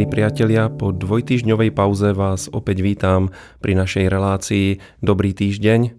[0.00, 3.28] Milí priatelia, po dvojtýždňovej pauze vás opäť vítam
[3.60, 5.80] pri našej relácii Dobrý týždeň.
[5.84, 5.90] E,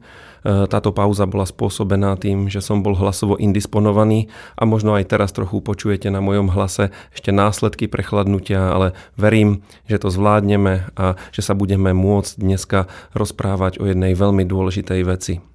[0.65, 4.25] táto pauza bola spôsobená tým, že som bol hlasovo indisponovaný
[4.57, 10.01] a možno aj teraz trochu počujete na mojom hlase ešte následky prechladnutia, ale verím, že
[10.01, 15.50] to zvládneme a že sa budeme môcť dneska rozprávať o jednej veľmi dôležitej veci.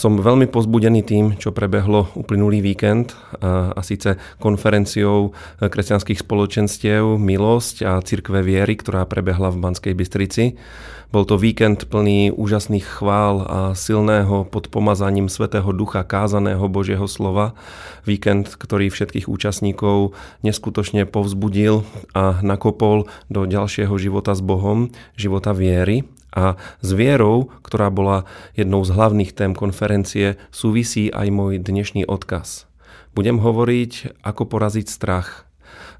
[0.00, 8.00] Som veľmi pozbudený tým, čo prebehlo uplynulý víkend a, síce konferenciou kresťanských spoločenstiev Milosť a
[8.00, 10.56] Cirkve viery, ktorá prebehla v Banskej Bystrici.
[11.12, 17.52] Bol to víkend plný úžasných chvál a silného pod pomazaním Svetého Ducha kázaného Božieho slova.
[18.08, 21.84] Víkend, ktorý všetkých účastníkov neskutočne povzbudil
[22.16, 28.82] a nakopol do ďalšieho života s Bohom, života viery a s vierou, ktorá bola jednou
[28.86, 32.70] z hlavných tém konferencie, súvisí aj môj dnešný odkaz.
[33.14, 35.44] Budem hovoriť, ako poraziť strach.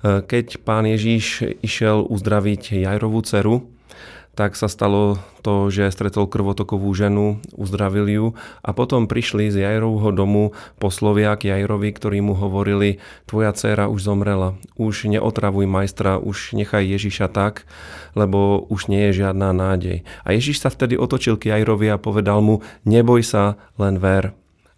[0.03, 3.69] Keď pán Ježíš išiel uzdraviť Jajrovú dceru,
[4.39, 8.27] tak sa stalo to, že stretol krvotokovú ženu, uzdravil ju
[8.63, 14.01] a potom prišli z Jajrovho domu poslovia k Jajrovi, ktorí mu hovorili, tvoja dcéra už
[14.01, 17.67] zomrela, už neotravuj majstra, už nechaj Ježiša tak,
[18.15, 20.07] lebo už nie je žiadna nádej.
[20.23, 24.33] A Ježiš sa vtedy otočil k Jajrovi a povedal mu, neboj sa, len ver.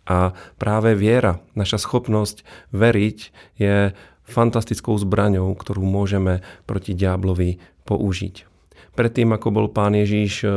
[0.08, 2.42] A práve viera, naša schopnosť
[2.74, 3.18] veriť
[3.60, 3.94] je
[4.26, 8.51] fantastickou zbraňou, ktorú môžeme proti diablovi použiť
[8.92, 10.48] predtým, ako bol pán Ježíš e,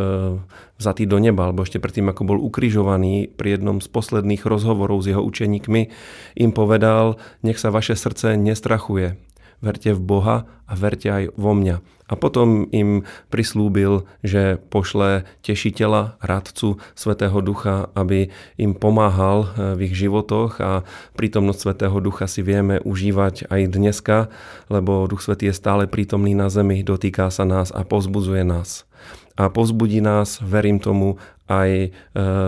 [0.77, 5.09] vzatý do neba, alebo ešte predtým, ako bol ukrižovaný pri jednom z posledných rozhovorov s
[5.13, 5.81] jeho učeníkmi,
[6.39, 9.15] im povedal, nech sa vaše srdce nestrachuje
[9.66, 11.81] verte v Boha a verte aj vo mňa.
[12.05, 13.02] A potom im
[13.33, 18.30] prislúbil, že pošle tešiteľa, radcu Svetého Ducha, aby
[18.61, 20.86] im pomáhal eh, v ich životoch a
[21.17, 24.30] prítomnosť Svetého Ducha si vieme užívať aj dneska,
[24.69, 28.86] lebo Duch Svetý je stále prítomný na zemi, dotýka sa nás a pozbudzuje nás
[29.35, 31.89] a povzbudí nás, verím tomu, aj e,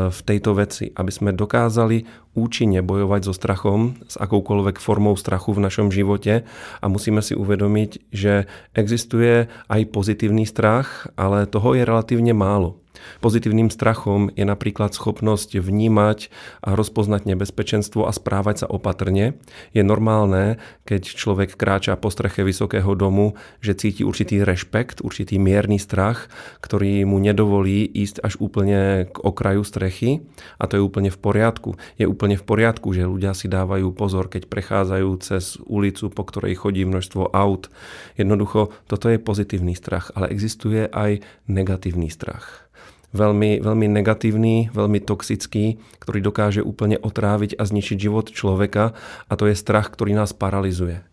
[0.10, 5.64] v tejto veci, aby sme dokázali účinne bojovať so strachom, s akoukoľvek formou strachu v
[5.70, 6.46] našom živote
[6.82, 12.82] a musíme si uvedomiť, že existuje aj pozitívny strach, ale toho je relatívne málo.
[13.20, 16.30] Pozitívnym strachom je napríklad schopnosť vnímať
[16.64, 19.40] a rozpoznať nebezpečenstvo a správať sa opatrne.
[19.74, 25.82] Je normálne, keď človek kráča po streche vysokého domu, že cíti určitý rešpekt, určitý mierny
[25.82, 26.30] strach,
[26.62, 30.24] ktorý mu nedovolí ísť až úplne k okraju strechy
[30.62, 31.76] a to je úplne v poriadku.
[31.98, 36.56] Je úplne v poriadku, že ľudia si dávajú pozor, keď prechádzajú cez ulicu, po ktorej
[36.56, 37.68] chodí množstvo aut.
[38.16, 42.67] Jednoducho, toto je pozitívny strach, ale existuje aj negatívny strach
[43.16, 48.98] veľmi, veľmi negatívny, veľmi toxický, ktorý dokáže úplne otráviť a zničiť život človeka
[49.28, 51.04] a to je strach, ktorý nás paralizuje.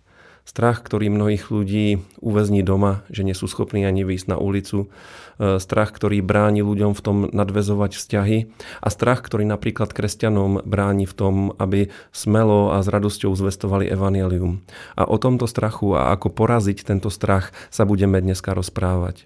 [0.45, 4.93] Strach, ktorý mnohých ľudí uväzní doma, že nie sú schopní ani výjsť na ulicu.
[5.41, 8.39] E, strach, ktorý bráni ľuďom v tom nadvezovať vzťahy.
[8.85, 14.61] A strach, ktorý napríklad kresťanom bráni v tom, aby smelo a s radosťou zvestovali evanelium.
[15.01, 19.25] A o tomto strachu a ako poraziť tento strach sa budeme dneska rozprávať.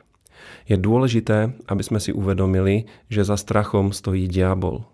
[0.69, 4.85] Je dôležité, aby sme si uvedomili, že za strachom stojí diabol.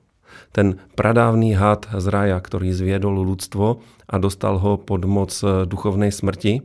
[0.51, 6.63] Ten pradávny had z raja, ktorý zviedol ľudstvo a dostal ho pod moc duchovnej smrti.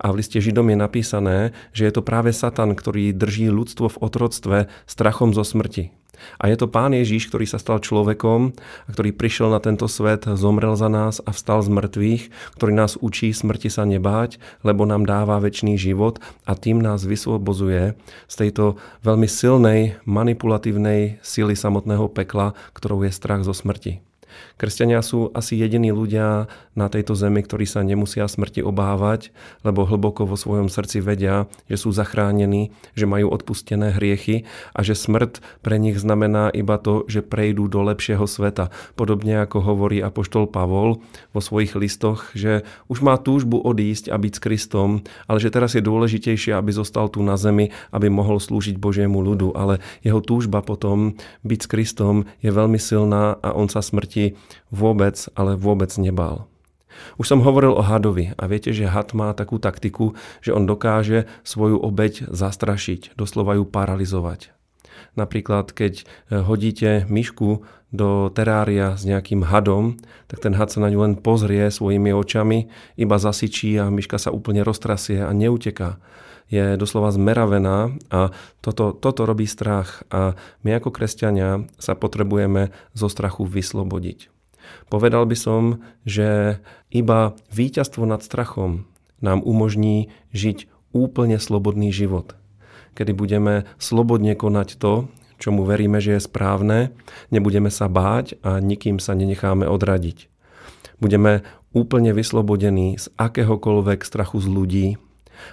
[0.00, 1.38] A v liste Židom je napísané,
[1.76, 5.92] že je to práve Satan, ktorý drží ľudstvo v otroctve strachom zo smrti.
[6.38, 8.54] A je to Pán Ježíš, ktorý sa stal človekom
[8.86, 12.22] a ktorý prišiel na tento svet, zomrel za nás a vstal z mŕtvych,
[12.58, 17.94] ktorý nás učí smrti sa nebáť, lebo nám dáva väčší život a tým nás vysvobozuje
[18.28, 24.11] z tejto veľmi silnej manipulatívnej sily samotného pekla, ktorou je strach zo smrti.
[24.56, 29.34] Kresťania sú asi jediní ľudia na tejto zemi, ktorí sa nemusia smrti obávať,
[29.66, 34.96] lebo hlboko vo svojom srdci vedia, že sú zachránení, že majú odpustené hriechy a že
[34.96, 38.72] smrť pre nich znamená iba to, že prejdú do lepšieho sveta.
[38.94, 41.02] Podobne ako hovorí apoštol Pavol
[41.34, 44.88] vo svojich listoch, že už má túžbu odísť a byť s Kristom,
[45.26, 49.58] ale že teraz je dôležitejšie, aby zostal tu na zemi, aby mohol slúžiť Božiemu ľudu.
[49.58, 54.38] Ale jeho túžba potom byť s Kristom je veľmi silná a on sa smrti smrti
[54.70, 56.46] vôbec, ale vôbec nebál.
[57.16, 60.12] Už som hovoril o hadovi a viete, že had má takú taktiku,
[60.44, 64.52] že on dokáže svoju obeď zastrašiť, doslova ju paralizovať.
[65.16, 70.88] Napríklad, keď eh, hodíte myšku do terária s nejakým hadom, tak ten had sa na
[70.88, 76.00] ňu len pozrie svojimi očami, iba zasičí a myška sa úplne roztrasie a neuteká.
[76.48, 78.32] Je doslova zmeravená a
[78.64, 84.32] toto, toto robí strach a my ako kresťania sa potrebujeme zo strachu vyslobodiť.
[84.88, 86.60] Povedal by som, že
[86.92, 88.88] iba víťazstvo nad strachom
[89.24, 92.36] nám umožní žiť úplne slobodný život.
[92.92, 95.08] Kedy budeme slobodne konať to,
[95.42, 96.94] čomu veríme, že je správne,
[97.34, 100.30] nebudeme sa báť a nikým sa nenecháme odradiť.
[101.02, 101.42] Budeme
[101.74, 104.88] úplne vyslobodení z akéhokoľvek strachu z ľudí,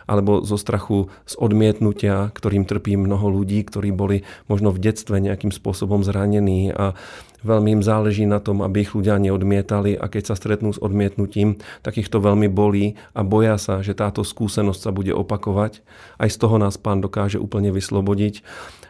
[0.06, 5.50] alebo zo strachu z odmietnutia, ktorým trpí mnoho ľudí, ktorí boli možno v detstve nejakým
[5.50, 6.94] spôsobom zranení a
[7.42, 11.58] veľmi im záleží na tom, aby ich ľudia neodmietali a keď sa stretnú s odmietnutím,
[11.82, 15.82] tak ich to veľmi bolí a boja sa, že táto skúsenosť sa bude opakovať.
[16.20, 18.44] Aj z toho nás pán dokáže úplne vyslobodiť.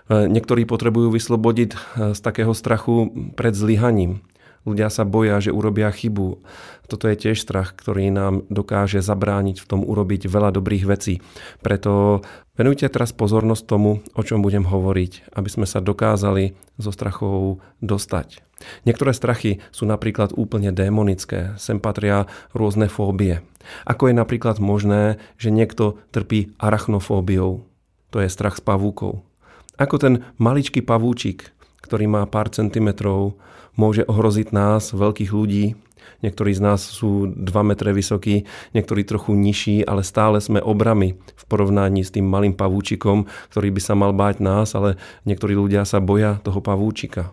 [0.10, 1.78] E, niektorí potrebujú vyslobodiť e,
[2.18, 4.26] z takého strachu pred zlyhaním.
[4.68, 6.44] Ľudia sa boja, že urobia chybu.
[6.92, 11.24] Toto je tiež strach, ktorý nám dokáže zabrániť v tom urobiť veľa dobrých vecí.
[11.64, 12.22] Preto
[12.60, 18.44] venujte teraz pozornosť tomu, o čom budem hovoriť, aby sme sa dokázali zo strachov dostať.
[18.84, 23.40] Niektoré strachy sú napríklad úplne démonické, sem patria rôzne fóbie.
[23.88, 27.64] Ako je napríklad možné, že niekto trpí arachnofóbiou,
[28.12, 29.29] to je strach z pavúkov.
[29.80, 33.40] Ako ten maličký pavúčik, ktorý má pár centimetrov,
[33.80, 35.80] môže ohroziť nás, veľkých ľudí.
[36.20, 38.44] Niektorí z nás sú 2 metre vysokí,
[38.76, 43.24] niektorí trochu nižší, ale stále sme obrami v porovnaní s tým malým pavúčikom,
[43.56, 47.32] ktorý by sa mal báť nás, ale niektorí ľudia sa boja toho pavúčika.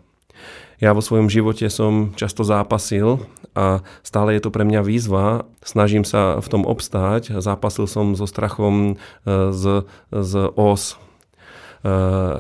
[0.79, 3.27] Ja vo svojom živote som často zápasil
[3.59, 5.49] a stále je to pre mňa výzva.
[5.67, 7.43] Snažím sa v tom obstáť.
[7.43, 11.01] Zápasil som so strachom e, z, z os,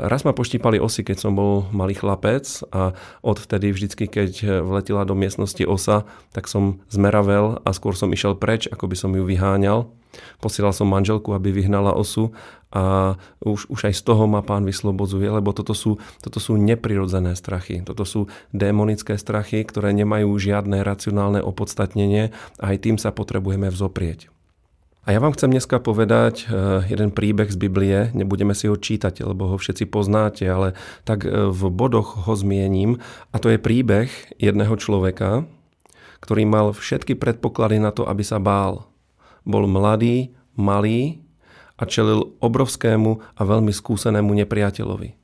[0.07, 5.13] raz ma poštípali osy, keď som bol malý chlapec a odvtedy vždycky, keď vletila do
[5.19, 9.91] miestnosti osa, tak som zmeravel a skôr som išiel preč, ako by som ju vyháňal.
[10.41, 12.33] Posielal som manželku, aby vyhnala osu
[12.73, 17.37] a už, už aj z toho ma pán vyslobodzuje, lebo toto sú, toto sú neprirodzené
[17.37, 17.85] strachy.
[17.85, 24.33] Toto sú démonické strachy, ktoré nemajú žiadne racionálne opodstatnenie a aj tým sa potrebujeme vzoprieť.
[25.07, 29.23] A ja vám chcem dneska povedať eh, jeden príbeh z Biblie, nebudeme si ho čítať,
[29.23, 30.75] lebo ho všetci poznáte, ale
[31.07, 32.99] tak eh, v bodoch ho zmiením.
[33.31, 34.11] A to je príbeh
[34.43, 35.47] jedného človeka,
[36.27, 38.91] ktorý mal všetky predpoklady na to, aby sa bál.
[39.47, 41.23] Bol mladý, malý
[41.79, 45.15] a čelil obrovskému a veľmi skúsenému nepriateľovi.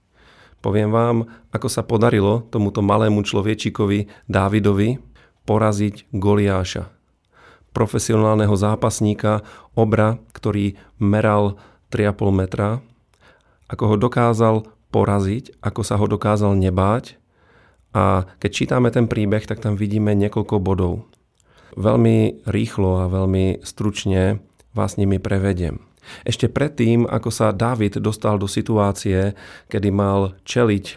[0.63, 5.03] Poviem vám, ako sa podarilo tomuto malému človečikovi Dávidovi
[5.43, 7.02] poraziť Goliáša
[7.73, 11.57] profesionálneho zápasníka, obra, ktorý meral
[11.93, 12.81] 3,5 metra,
[13.69, 14.57] ako ho dokázal
[14.93, 17.17] poraziť, ako sa ho dokázal nebáť.
[17.93, 21.05] A keď čítame ten príbeh, tak tam vidíme niekoľko bodov.
[21.77, 24.41] Veľmi rýchlo a veľmi stručne
[24.77, 25.81] vás nimi prevediem.
[26.25, 29.33] Ešte predtým, ako sa David dostal do situácie,
[29.71, 30.95] kedy mal čeliť e,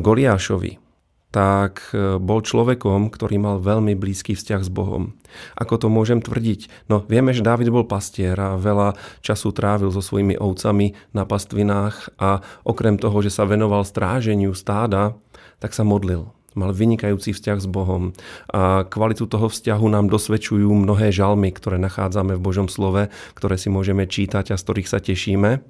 [0.00, 0.87] Goliášovi,
[1.28, 5.12] tak e, bol človekom, ktorý mal veľmi blízky vzťah s Bohom.
[5.60, 6.88] Ako to môžem tvrdiť?
[6.88, 12.16] No vieme, že Dávid bol pastier a veľa času trávil so svojimi ovcami na pastvinách
[12.16, 15.12] a okrem toho, že sa venoval stráženiu stáda,
[15.60, 16.32] tak sa modlil.
[16.56, 18.16] Mal vynikajúci vzťah s Bohom
[18.50, 23.68] a kvalitu toho vzťahu nám dosvedčujú mnohé žalmy, ktoré nachádzame v Božom slove, ktoré si
[23.68, 25.60] môžeme čítať a z ktorých sa tešíme.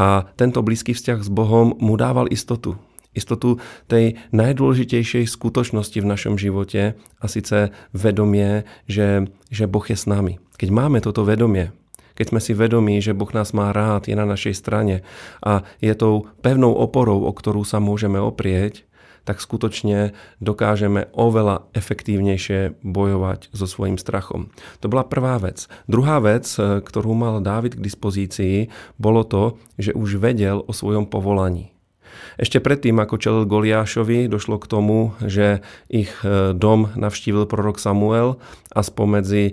[0.00, 2.80] A tento blízky vzťah s Bohom mu dával istotu
[3.16, 3.58] istotu
[3.88, 10.36] tej najdôležitejšej skutočnosti v našom živote a síce vedomie, že, že Boh je s nami.
[10.60, 11.72] Keď máme toto vedomie,
[12.16, 15.04] keď sme si vedomí, že Boh nás má rád, je na našej strane
[15.44, 18.88] a je tou pevnou oporou, o ktorú sa môžeme oprieť,
[19.26, 24.54] tak skutočne dokážeme oveľa efektívnejšie bojovať so svojím strachom.
[24.80, 25.66] To bola prvá vec.
[25.90, 31.75] Druhá vec, ktorú mal Dávid k dispozícii, bolo to, že už vedel o svojom povolaní.
[32.36, 38.36] Ešte predtým, ako čelil Goliášovi, došlo k tomu, že ich e, dom navštívil prorok Samuel
[38.76, 39.52] a spomedzi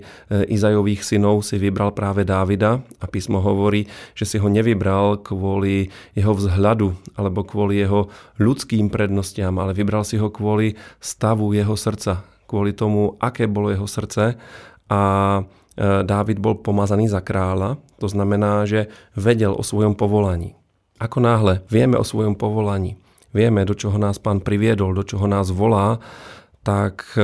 [0.52, 6.36] Izajových synov si vybral práve Dávida a písmo hovorí, že si ho nevybral kvôli jeho
[6.36, 12.76] vzhľadu alebo kvôli jeho ľudským prednostiam, ale vybral si ho kvôli stavu jeho srdca, kvôli
[12.76, 14.36] tomu, aké bolo jeho srdce
[14.92, 15.00] a
[15.40, 15.42] e,
[16.04, 20.52] Dávid bol pomazaný za kráľa, to znamená, že vedel o svojom povolaní.
[21.02, 22.94] Ako náhle vieme o svojom povolaní,
[23.34, 25.98] vieme, do čoho nás pán priviedol, do čoho nás volá,
[26.62, 27.22] tak e,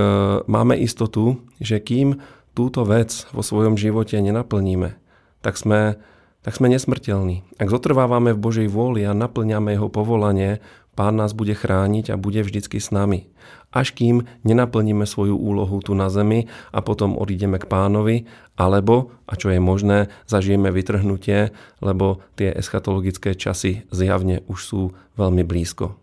[0.51, 2.19] máme istotu, že kým
[2.53, 4.99] túto vec vo svojom živote nenaplníme,
[5.41, 6.03] tak sme,
[6.43, 7.47] tak sme nesmrteľní.
[7.63, 10.59] Ak zotrvávame v Božej vôli a naplňame jeho povolanie,
[11.01, 13.25] Pán nás bude chrániť a bude vždycky s nami.
[13.73, 19.33] Až kým nenaplníme svoju úlohu tu na zemi a potom odídeme k pánovi, alebo, a
[19.33, 24.81] čo je možné, zažijeme vytrhnutie, lebo tie eschatologické časy zjavne už sú
[25.17, 25.97] veľmi blízko.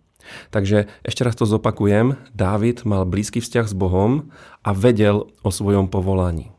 [0.50, 2.18] Takže ešte raz to zopakujem.
[2.34, 4.34] Dávid mal blízky vzťah s Bohom
[4.66, 6.50] a vedel o svojom povolaní.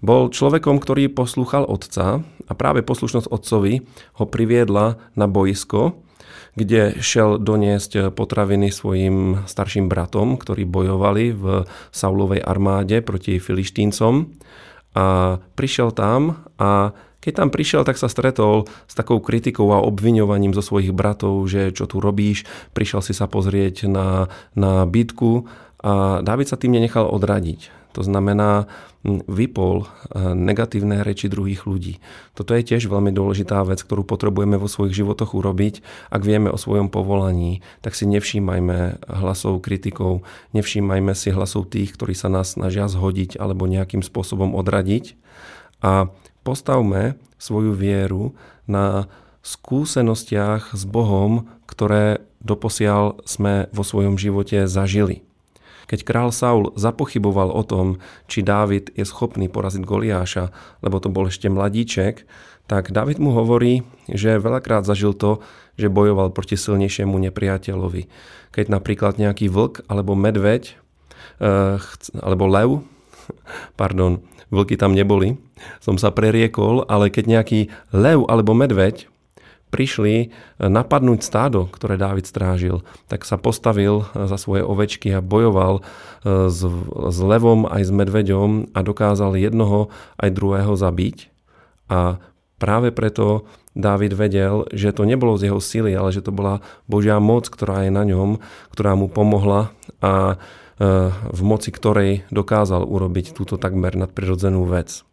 [0.00, 3.84] Bol človekom, ktorý poslúchal otca a práve poslušnosť otcovi
[4.16, 6.00] ho priviedla na boisko,
[6.56, 14.32] kde šel doniesť potraviny svojim starším bratom, ktorí bojovali v Saulovej armáde proti filištíncom.
[14.96, 20.54] A prišiel tam a keď tam prišiel, tak sa stretol s takou kritikou a obviňovaním
[20.54, 25.44] zo svojich bratov, že čo tu robíš, prišiel si sa pozrieť na, na bitku
[25.82, 27.75] a Dávid sa tým nenechal odradiť.
[27.96, 28.68] To znamená,
[29.24, 31.96] vypol negatívne reči druhých ľudí.
[32.36, 35.80] Toto je tiež veľmi dôležitá vec, ktorú potrebujeme vo svojich životoch urobiť.
[36.12, 42.12] Ak vieme o svojom povolaní, tak si nevšímajme hlasov kritikov, nevšímajme si hlasov tých, ktorí
[42.12, 45.16] sa nás snažia zhodiť alebo nejakým spôsobom odradiť.
[45.80, 46.12] A
[46.44, 48.36] postavme svoju vieru
[48.68, 49.08] na
[49.40, 55.25] skúsenostiach s Bohom, ktoré doposiaľ sme vo svojom živote zažili.
[55.86, 60.50] Keď král Saul zapochyboval o tom, či Dávid je schopný poraziť Goliáša,
[60.82, 62.26] lebo to bol ešte mladíček,
[62.66, 65.38] tak David mu hovorí, že veľakrát zažil to,
[65.78, 68.10] že bojoval proti silnejšiemu nepriateľovi.
[68.50, 70.74] Keď napríklad nejaký vlk alebo medveď
[71.38, 71.78] eh,
[72.18, 72.70] alebo lev,
[73.80, 74.18] pardon,
[74.50, 75.38] vlky tam neboli,
[75.78, 77.60] som sa preriekol, ale keď nejaký
[77.94, 79.06] lev alebo medveď
[79.70, 80.26] prišli e,
[80.58, 85.82] napadnúť stádo, ktoré Dávid strážil, tak sa postavil e, za svoje ovečky a bojoval e,
[86.50, 86.60] s,
[86.92, 91.28] s levom aj s medveďom a dokázal jednoho aj druhého zabiť.
[91.90, 92.18] A
[92.56, 93.46] práve preto
[93.76, 97.84] Dávid vedel, že to nebolo z jeho sily, ale že to bola Božia moc, ktorá
[97.84, 98.40] je na ňom,
[98.72, 100.40] ktorá mu pomohla a
[101.32, 105.08] v moci ktorej dokázal urobiť túto takmer nadprirodzenú vec.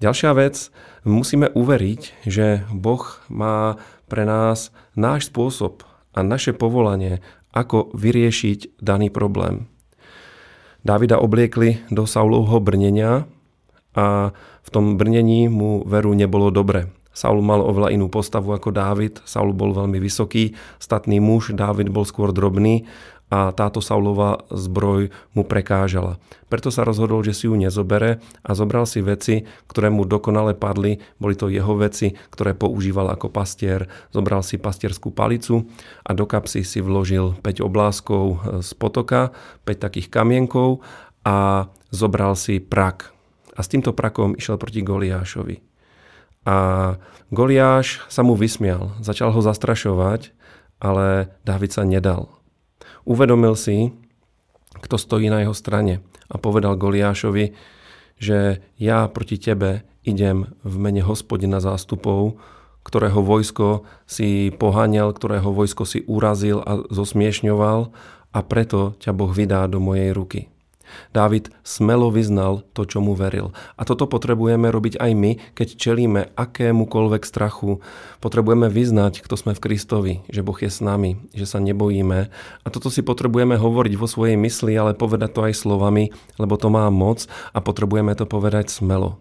[0.00, 0.72] Ďalšia vec,
[1.04, 3.76] musíme uveriť, že Boh má
[4.08, 5.84] pre nás náš spôsob
[6.16, 7.20] a naše povolanie,
[7.52, 9.68] ako vyriešiť daný problém.
[10.88, 13.28] Dávida obliekli do Saulovho brnenia
[13.92, 14.32] a
[14.64, 16.88] v tom brnení mu veru nebolo dobre.
[17.12, 19.20] Saul mal oveľa inú postavu ako Dávid.
[19.28, 22.88] Saul bol veľmi vysoký, statný muž, Dávid bol skôr drobný
[23.30, 26.18] a táto Saulova zbroj mu prekážala.
[26.50, 30.98] Preto sa rozhodol, že si ju nezobere a zobral si veci, ktoré mu dokonale padli.
[31.22, 33.86] Boli to jeho veci, ktoré používal ako pastier.
[34.10, 35.70] Zobral si pastierskú palicu
[36.02, 38.22] a do kapsy si vložil 5 obláskov
[38.66, 39.30] z potoka,
[39.62, 40.82] 5 takých kamienkov
[41.22, 43.14] a zobral si prak.
[43.54, 45.62] A s týmto prakom išiel proti Goliášovi.
[46.50, 46.56] A
[47.30, 50.34] Goliáš sa mu vysmial, začal ho zastrašovať,
[50.82, 52.39] ale Dávid sa nedal
[53.10, 53.90] Uvedomil si,
[54.78, 55.98] kto stojí na jeho strane
[56.30, 57.50] a povedal Goliášovi,
[58.22, 62.38] že ja proti tebe idem v mene hospodina zástupov,
[62.86, 67.90] ktorého vojsko si poháňal, ktorého vojsko si urazil a zosmiešňoval
[68.30, 70.40] a preto ťa Boh vydá do mojej ruky.
[71.10, 73.50] Dávid smelo vyznal to, čo mu veril.
[73.74, 77.82] A toto potrebujeme robiť aj my, keď čelíme akémukoľvek strachu.
[78.22, 82.30] Potrebujeme vyznať, kto sme v Kristovi, že Boh je s nami, že sa nebojíme.
[82.62, 86.72] A toto si potrebujeme hovoriť vo svojej mysli, ale povedať to aj slovami, lebo to
[86.72, 89.20] má moc a potrebujeme to povedať smelo.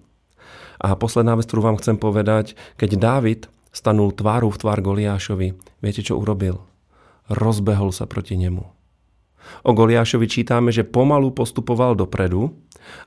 [0.79, 3.41] A posledná vec, ktorú vám chcem povedať, keď Dávid
[3.75, 6.63] stanul tváru v tvár Goliášovi, viete, čo urobil?
[7.27, 8.78] Rozbehol sa proti nemu.
[9.63, 12.55] O Goliášovi čítame, že pomalu postupoval dopredu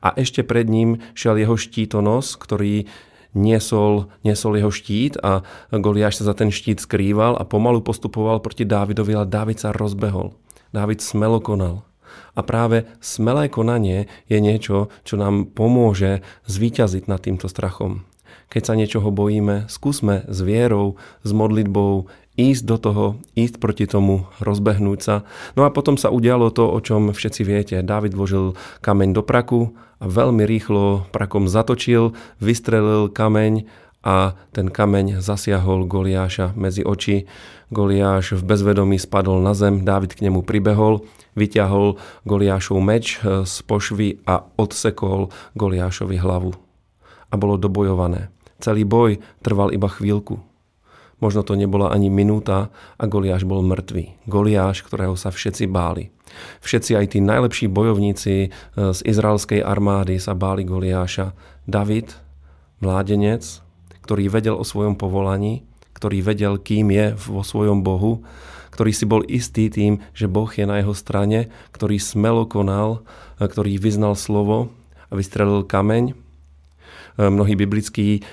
[0.04, 2.86] a ešte pred ním šiel jeho štítonos, ktorý
[3.32, 8.68] niesol, niesol jeho štít a Goliáš sa za ten štít skrýval a pomalu postupoval proti
[8.68, 10.36] Dávidovi, ale Dávid sa rozbehol.
[10.72, 11.84] Dávid smelo konal.
[12.36, 18.04] A práve smelé konanie je niečo, čo nám pomôže zvíťaziť nad týmto strachom.
[18.52, 23.04] Keď sa niečoho bojíme, skúsme s vierou, s modlitbou ísť do toho,
[23.36, 25.14] ísť proti tomu, rozbehnúť sa.
[25.52, 27.76] No a potom sa udialo to, o čom všetci viete.
[27.84, 33.68] Dávid vložil kameň do praku a veľmi rýchlo prakom zatočil, vystrelil kameň
[34.02, 37.30] a ten kameň zasiahol Goliáša medzi oči.
[37.70, 41.06] Goliáš v bezvedomí spadol na zem, Dávid k nemu pribehol,
[41.38, 41.96] vyťahol
[42.26, 46.52] Goliášov meč z pošvy a odsekol Goliášovi hlavu.
[47.32, 48.28] A bolo dobojované.
[48.60, 50.51] Celý boj trval iba chvíľku.
[51.22, 54.26] Možno to nebola ani minúta a Goliáš bol mŕtvý.
[54.26, 56.10] Goliáš, ktorého sa všetci báli.
[56.66, 61.30] Všetci aj tí najlepší bojovníci e, z izraelskej armády sa báli Goliáša.
[61.70, 62.10] David,
[62.82, 63.62] mládenec,
[64.02, 65.62] ktorý vedel o svojom povolaní,
[65.94, 68.26] ktorý vedel, kým je vo svojom Bohu,
[68.74, 73.06] ktorý si bol istý tým, že Boh je na jeho strane, ktorý smelo konal,
[73.38, 74.74] e, ktorý vyznal slovo
[75.06, 76.18] a vystrelil kameň.
[77.30, 78.24] Mnohí biblickí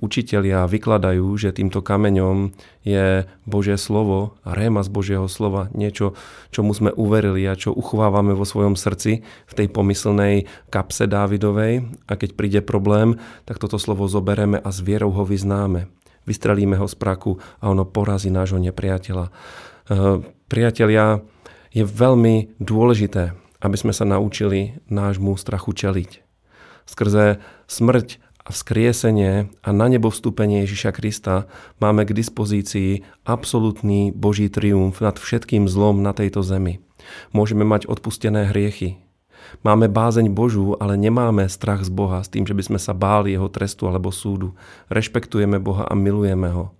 [0.00, 6.16] učitelia vykladajú, že týmto kameňom je Božie slovo a réma z Božieho slova, niečo,
[6.48, 12.12] čomu sme uverili a čo uchovávame vo svojom srdci v tej pomyslnej kapse Dávidovej a
[12.16, 15.92] keď príde problém, tak toto slovo zobereme a s vierou ho vyznáme.
[16.24, 19.28] Vystrelíme ho z praku a ono porazí nášho nepriateľa.
[20.48, 21.20] Priatelia,
[21.70, 26.29] je veľmi dôležité, aby sme sa naučili nášmu strachu čeliť.
[26.88, 31.46] Skrze smrť a vzkriesenie a na nebo vstúpenie Ježiša Krista
[31.78, 36.80] máme k dispozícii absolútny Boží triumf nad všetkým zlom na tejto zemi.
[37.30, 38.98] Môžeme mať odpustené hriechy.
[39.60, 43.34] Máme bázeň Božú, ale nemáme strach z Boha s tým, že by sme sa báli
[43.34, 44.54] jeho trestu alebo súdu.
[44.92, 46.72] Rešpektujeme Boha a milujeme ho.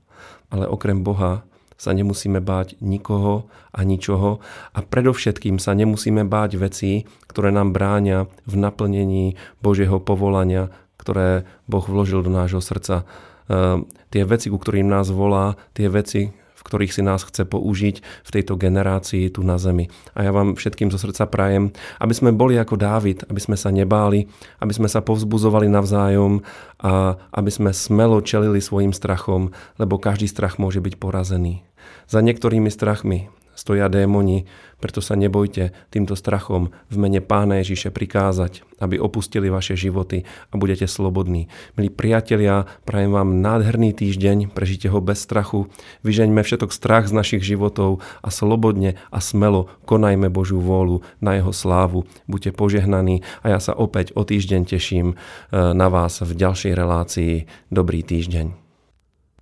[0.53, 1.45] Ale okrem Boha
[1.81, 4.45] sa nemusíme báť nikoho a ničoho
[4.77, 10.69] a predovšetkým sa nemusíme báť vecí, ktoré nám bráňa v naplnení Božieho povolania,
[11.01, 13.09] ktoré Boh vložil do nášho srdca.
[13.49, 13.81] E,
[14.13, 18.31] tie veci, ku ktorým nás volá, tie veci, v ktorých si nás chce použiť v
[18.31, 19.89] tejto generácii tu na zemi.
[20.13, 23.73] A ja vám všetkým zo srdca prajem, aby sme boli ako Dávid, aby sme sa
[23.73, 24.29] nebáli,
[24.61, 26.45] aby sme sa povzbuzovali navzájom
[26.85, 31.65] a aby sme smelo čelili svojim strachom, lebo každý strach môže byť porazený.
[32.13, 34.49] Za niektorými strachmi stoja démoni,
[34.81, 40.57] preto sa nebojte týmto strachom v mene Pána Ježiše prikázať, aby opustili vaše životy a
[40.57, 41.53] budete slobodní.
[41.77, 45.69] Milí priatelia, prajem vám nádherný týždeň, prežite ho bez strachu,
[46.01, 51.53] vyžeňme všetok strach z našich životov a slobodne a smelo konajme Božiu vôľu na jeho
[51.53, 52.09] slávu.
[52.25, 57.35] Buďte požehnaní a ja sa opäť o týždeň teším eh, na vás v ďalšej relácii.
[57.69, 58.57] Dobrý týždeň.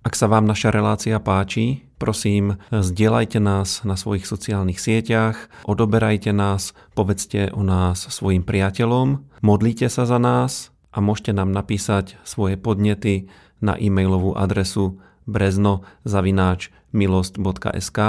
[0.03, 6.71] Ak sa vám naša relácia páči, prosím, zdieľajte nás na svojich sociálnych sieťach, odoberajte nás,
[6.95, 13.27] povedzte o nás svojim priateľom, modlite sa za nás a môžete nám napísať svoje podnety
[13.59, 17.99] na e-mailovú adresu brezno.milost.sk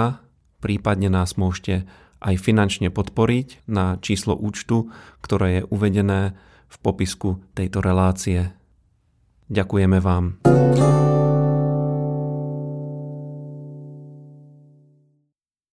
[0.61, 1.89] prípadne nás môžete
[2.21, 4.93] aj finančne podporiť na číslo účtu,
[5.25, 6.37] ktoré je uvedené
[6.69, 8.53] v popisku tejto relácie.
[9.51, 10.39] Ďakujeme vám.